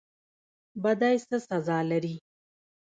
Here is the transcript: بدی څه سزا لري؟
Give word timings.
بدی 0.83 1.15
څه 1.29 1.37
سزا 1.47 1.77
لري؟ 1.89 2.15